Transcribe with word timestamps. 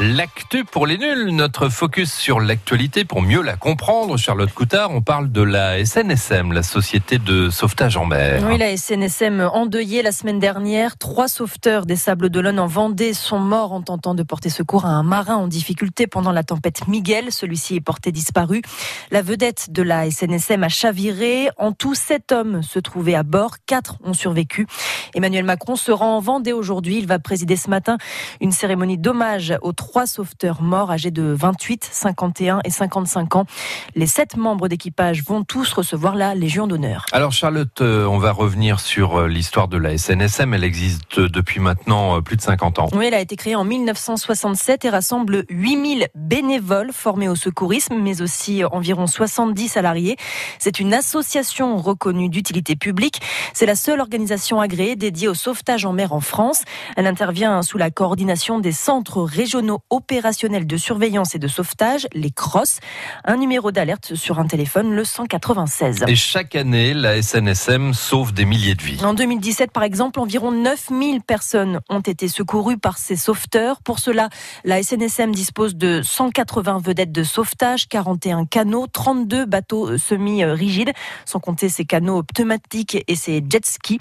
L'actu 0.00 0.64
pour 0.64 0.86
les 0.86 0.96
nuls, 0.96 1.30
notre 1.30 1.68
focus 1.68 2.12
sur 2.12 2.38
l'actualité 2.38 3.04
pour 3.04 3.20
mieux 3.20 3.42
la 3.42 3.56
comprendre. 3.56 4.16
Charlotte 4.16 4.52
Coutard, 4.54 4.92
on 4.92 5.02
parle 5.02 5.32
de 5.32 5.42
la 5.42 5.84
SNSM, 5.84 6.52
la 6.52 6.62
société 6.62 7.18
de 7.18 7.50
sauvetage 7.50 7.96
en 7.96 8.04
mer. 8.04 8.44
Oui, 8.48 8.58
la 8.58 8.76
SNSM 8.76 9.40
endeuillée 9.52 10.02
la 10.02 10.12
semaine 10.12 10.38
dernière. 10.38 10.98
Trois 10.98 11.26
sauveteurs 11.26 11.84
des 11.84 11.96
Sables 11.96 12.30
d'Olonne 12.30 12.60
en 12.60 12.68
Vendée 12.68 13.12
sont 13.12 13.40
morts 13.40 13.72
en 13.72 13.82
tentant 13.82 14.14
de 14.14 14.22
porter 14.22 14.50
secours 14.50 14.84
à 14.84 14.90
un 14.90 15.02
marin 15.02 15.34
en 15.34 15.48
difficulté 15.48 16.06
pendant 16.06 16.30
la 16.30 16.44
tempête 16.44 16.86
Miguel. 16.86 17.32
Celui-ci 17.32 17.74
est 17.74 17.80
porté 17.80 18.12
disparu. 18.12 18.62
La 19.10 19.20
vedette 19.20 19.72
de 19.72 19.82
la 19.82 20.08
SNSM 20.08 20.62
a 20.62 20.68
chaviré. 20.68 21.48
En 21.56 21.72
tout, 21.72 21.96
sept 21.96 22.30
hommes 22.30 22.62
se 22.62 22.78
trouvaient 22.78 23.16
à 23.16 23.24
bord. 23.24 23.56
Quatre 23.66 23.96
ont 24.04 24.14
survécu. 24.14 24.68
Emmanuel 25.14 25.44
Macron 25.44 25.74
se 25.74 25.90
rend 25.90 26.18
en 26.18 26.20
Vendée 26.20 26.52
aujourd'hui. 26.52 26.98
Il 26.98 27.08
va 27.08 27.18
présider 27.18 27.56
ce 27.56 27.68
matin 27.68 27.98
une 28.40 28.52
cérémonie 28.52 28.98
d'hommage 28.98 29.58
aux 29.62 29.72
trois 29.72 29.87
trois 29.88 30.06
sauveteurs 30.06 30.60
morts 30.60 30.90
âgés 30.90 31.10
de 31.10 31.22
28, 31.22 31.88
51 31.90 32.60
et 32.62 32.68
55 32.68 33.36
ans. 33.36 33.46
Les 33.94 34.06
sept 34.06 34.36
membres 34.36 34.68
d'équipage 34.68 35.24
vont 35.24 35.44
tous 35.44 35.72
recevoir 35.72 36.14
la 36.14 36.34
Légion 36.34 36.66
d'honneur. 36.66 37.06
Alors 37.10 37.32
Charlotte, 37.32 37.80
euh, 37.80 38.04
on 38.04 38.18
va 38.18 38.32
revenir 38.32 38.80
sur 38.80 39.16
euh, 39.16 39.28
l'histoire 39.28 39.66
de 39.66 39.78
la 39.78 39.96
SNSM. 39.96 40.52
Elle 40.52 40.64
existe 40.64 41.18
depuis 41.18 41.58
maintenant 41.58 42.18
euh, 42.18 42.20
plus 42.20 42.36
de 42.36 42.42
50 42.42 42.80
ans. 42.80 42.88
Oui, 42.92 43.06
elle 43.06 43.14
a 43.14 43.20
été 43.20 43.34
créée 43.36 43.56
en 43.56 43.64
1967 43.64 44.84
et 44.84 44.90
rassemble 44.90 45.46
8000 45.48 46.08
bénévoles 46.14 46.92
formés 46.92 47.30
au 47.30 47.34
secourisme, 47.34 47.94
mais 47.98 48.20
aussi 48.20 48.64
environ 48.70 49.06
70 49.06 49.68
salariés. 49.68 50.16
C'est 50.58 50.80
une 50.80 50.92
association 50.92 51.78
reconnue 51.78 52.28
d'utilité 52.28 52.76
publique. 52.76 53.22
C'est 53.54 53.64
la 53.64 53.74
seule 53.74 54.00
organisation 54.00 54.60
agréée 54.60 54.96
dédiée 54.96 55.28
au 55.28 55.34
sauvetage 55.34 55.86
en 55.86 55.94
mer 55.94 56.12
en 56.12 56.20
France. 56.20 56.64
Elle 56.98 57.06
intervient 57.06 57.62
sous 57.62 57.78
la 57.78 57.90
coordination 57.90 58.58
des 58.58 58.72
centres 58.72 59.22
régionaux 59.22 59.77
opérationnels 59.90 60.66
de 60.66 60.76
surveillance 60.76 61.34
et 61.34 61.38
de 61.38 61.48
sauvetage, 61.48 62.06
les 62.12 62.30
CROSS, 62.30 62.80
un 63.24 63.36
numéro 63.36 63.72
d'alerte 63.72 64.14
sur 64.14 64.38
un 64.38 64.46
téléphone, 64.46 64.94
le 64.94 65.04
196. 65.04 66.04
Et 66.06 66.14
chaque 66.14 66.56
année, 66.56 66.94
la 66.94 67.20
SNSM 67.20 67.94
sauve 67.94 68.32
des 68.32 68.44
milliers 68.44 68.74
de 68.74 68.82
vies. 68.82 69.04
En 69.04 69.14
2017, 69.14 69.70
par 69.70 69.82
exemple, 69.82 70.20
environ 70.20 70.52
9000 70.52 71.20
personnes 71.22 71.80
ont 71.88 72.00
été 72.00 72.28
secourues 72.28 72.78
par 72.78 72.98
ces 72.98 73.16
sauveteurs. 73.16 73.80
Pour 73.82 73.98
cela, 73.98 74.28
la 74.64 74.82
SNSM 74.82 75.32
dispose 75.32 75.76
de 75.76 76.00
180 76.02 76.80
vedettes 76.82 77.12
de 77.12 77.22
sauvetage, 77.22 77.88
41 77.88 78.46
canaux, 78.46 78.86
32 78.86 79.44
bateaux 79.44 79.98
semi-rigides, 79.98 80.92
sans 81.24 81.40
compter 81.40 81.68
ces 81.68 81.84
canaux 81.84 82.22
pneumatiques 82.22 83.04
et 83.06 83.16
ces 83.16 83.44
jet 83.48 83.64
skis. 83.64 83.98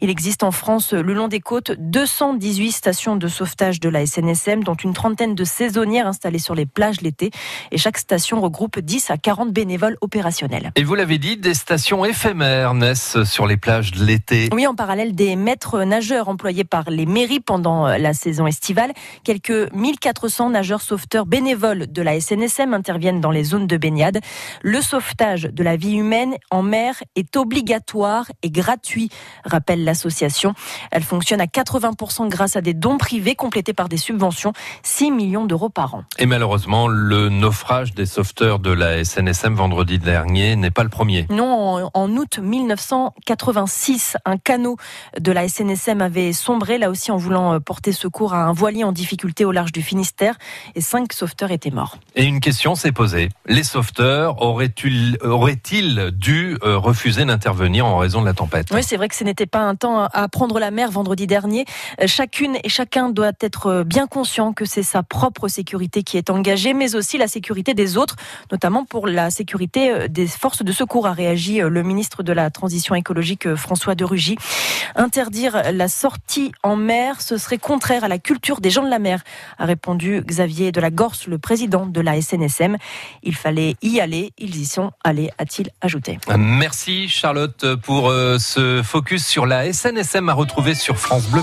Il 0.00 0.10
existe 0.10 0.42
en 0.42 0.50
France, 0.50 0.92
le 0.92 1.12
long 1.12 1.28
des 1.28 1.40
côtes, 1.40 1.72
218 1.72 2.72
stations 2.72 3.16
de 3.16 3.28
sauvetage 3.28 3.80
de 3.80 3.88
la 3.88 4.06
SNSM, 4.06 4.64
dont 4.64 4.74
une 4.74 4.94
trentaine 4.94 5.19
de 5.28 5.44
saisonnières 5.44 6.06
installées 6.06 6.38
sur 6.38 6.54
les 6.54 6.66
plages 6.66 7.00
l'été. 7.00 7.30
Et 7.70 7.78
chaque 7.78 7.98
station 7.98 8.40
regroupe 8.40 8.78
10 8.78 9.10
à 9.10 9.16
40 9.16 9.52
bénévoles 9.52 9.96
opérationnels. 10.00 10.72
Et 10.76 10.84
vous 10.84 10.94
l'avez 10.94 11.18
dit, 11.18 11.36
des 11.36 11.54
stations 11.54 12.04
éphémères 12.04 12.74
naissent 12.74 13.22
sur 13.24 13.46
les 13.46 13.56
plages 13.56 13.92
de 13.92 14.04
l'été. 14.04 14.48
Oui, 14.52 14.66
en 14.66 14.74
parallèle 14.74 15.14
des 15.14 15.36
maîtres 15.36 15.82
nageurs 15.84 16.28
employés 16.28 16.64
par 16.64 16.90
les 16.90 17.06
mairies 17.06 17.40
pendant 17.40 17.86
euh, 17.86 17.98
la 17.98 18.14
saison 18.14 18.46
estivale. 18.46 18.92
Quelques 19.24 19.72
1400 19.72 20.50
nageurs 20.50 20.80
sauveteurs 20.80 21.26
bénévoles 21.26 21.92
de 21.92 22.02
la 22.02 22.20
SNSM 22.20 22.74
interviennent 22.74 23.20
dans 23.20 23.30
les 23.30 23.44
zones 23.44 23.66
de 23.66 23.76
baignade. 23.76 24.20
Le 24.62 24.80
sauvetage 24.80 25.42
de 25.42 25.62
la 25.62 25.76
vie 25.76 25.96
humaine 25.96 26.36
en 26.50 26.62
mer 26.62 26.94
est 27.16 27.36
obligatoire 27.36 28.26
et 28.42 28.50
gratuit, 28.50 29.10
rappelle 29.44 29.84
l'association. 29.84 30.54
Elle 30.90 31.02
fonctionne 31.02 31.40
à 31.40 31.46
80% 31.46 32.28
grâce 32.28 32.56
à 32.56 32.60
des 32.60 32.74
dons 32.74 32.98
privés 32.98 33.34
complétés 33.34 33.72
par 33.72 33.88
des 33.88 33.96
subventions. 33.96 34.52
6 34.82 35.09
millions 35.10 35.44
d'euros 35.44 35.68
par 35.68 35.94
an. 35.94 36.04
Et 36.18 36.26
malheureusement, 36.26 36.88
le 36.88 37.28
naufrage 37.28 37.94
des 37.94 38.06
sauveteurs 38.06 38.58
de 38.58 38.70
la 38.70 39.04
SNSM 39.04 39.54
vendredi 39.54 39.98
dernier 39.98 40.56
n'est 40.56 40.70
pas 40.70 40.82
le 40.82 40.88
premier. 40.88 41.26
Non, 41.30 41.90
en, 41.94 42.16
août 42.16 42.38
1986, 42.38 44.16
un 44.24 44.36
canot 44.36 44.76
de 45.18 45.32
la 45.32 45.48
SNSM 45.48 46.00
avait 46.00 46.32
sombré, 46.32 46.78
là 46.78 46.90
aussi 46.90 47.10
en 47.10 47.16
voulant 47.16 47.54
euh, 47.54 47.60
porter 47.60 47.92
secours 47.92 48.34
à 48.34 48.44
un 48.44 48.52
voilier 48.52 48.84
en 48.84 48.92
difficulté 48.92 49.44
au 49.44 49.52
large 49.52 49.72
du 49.72 49.82
Finistère, 49.82 50.36
et 50.74 50.80
cinq 50.80 51.12
sauveteurs 51.12 51.50
étaient 51.50 51.70
morts. 51.70 51.98
Et 52.16 52.24
une 52.24 52.40
question 52.40 52.74
s'est 52.74 52.92
posée. 52.92 53.28
Les 53.46 53.62
sauveteurs 53.62 54.42
auraient-ils 54.42 55.18
auraient 55.22 55.60
dû 56.12 56.56
euh, 56.62 56.76
refuser 56.78 57.24
d'intervenir 57.24 57.86
en 57.86 57.98
raison 57.98 58.20
de 58.20 58.26
la 58.26 58.34
tempête? 58.34 58.68
Oui, 58.72 58.82
c'est 58.82 58.96
vrai 58.96 59.08
que 59.08 59.14
ce 59.14 59.24
n'était 59.24 59.46
pas 59.46 59.60
un 59.60 59.74
temps 59.74 60.04
à 60.04 60.28
prendre 60.28 60.58
la 60.58 60.70
mer 60.70 60.90
vendredi 60.90 61.26
dernier. 61.26 61.64
Euh, 62.00 62.06
chacune 62.06 62.56
et 62.62 62.68
chacun 62.68 63.08
doit 63.08 63.32
être 63.40 63.84
bien 63.84 64.06
conscient 64.06 64.52
que 64.52 64.64
c'est 64.64 64.82
sa 64.82 64.99
propre 65.02 65.48
sécurité 65.48 66.02
qui 66.02 66.16
est 66.16 66.30
engagée, 66.30 66.74
mais 66.74 66.94
aussi 66.94 67.18
la 67.18 67.28
sécurité 67.28 67.74
des 67.74 67.96
autres, 67.96 68.16
notamment 68.50 68.84
pour 68.84 69.06
la 69.06 69.30
sécurité 69.30 69.90
euh, 69.90 70.08
des 70.08 70.26
forces 70.26 70.62
de 70.62 70.72
secours, 70.72 71.06
a 71.06 71.12
réagi 71.12 71.62
euh, 71.62 71.68
le 71.68 71.82
ministre 71.82 72.22
de 72.22 72.32
la 72.32 72.50
Transition 72.50 72.94
écologique 72.94 73.46
euh, 73.46 73.56
François 73.56 73.94
de 73.94 74.04
Rugy. 74.04 74.36
Interdire 74.96 75.72
la 75.72 75.88
sortie 75.88 76.52
en 76.62 76.76
mer, 76.76 77.20
ce 77.20 77.36
serait 77.36 77.58
contraire 77.58 78.04
à 78.04 78.08
la 78.08 78.18
culture 78.18 78.60
des 78.60 78.70
gens 78.70 78.82
de 78.82 78.90
la 78.90 78.98
mer, 78.98 79.22
a 79.58 79.64
répondu 79.64 80.22
Xavier 80.22 80.72
de 80.72 80.80
la 80.80 80.90
Gorse, 80.90 81.26
le 81.26 81.38
président 81.38 81.86
de 81.86 82.00
la 82.00 82.20
SNSM. 82.20 82.76
Il 83.22 83.34
fallait 83.34 83.76
y 83.82 84.00
aller, 84.00 84.32
ils 84.38 84.56
y 84.56 84.66
sont 84.66 84.90
allés, 85.04 85.30
a-t-il 85.38 85.70
ajouté. 85.80 86.18
Merci 86.36 87.08
Charlotte 87.08 87.74
pour 87.76 88.10
ce 88.10 88.82
focus 88.82 89.26
sur 89.26 89.46
la 89.46 89.72
SNSM 89.72 90.28
à 90.28 90.32
retrouver 90.32 90.74
sur 90.74 90.98
France 90.98 91.28
Bleu. 91.28 91.38